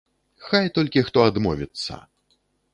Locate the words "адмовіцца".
1.27-2.03